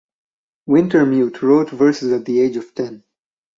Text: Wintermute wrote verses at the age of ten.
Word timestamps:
Wintermute 0.67 1.43
wrote 1.43 1.69
verses 1.69 2.11
at 2.11 2.25
the 2.25 2.41
age 2.41 2.55
of 2.55 2.73
ten. 2.73 3.03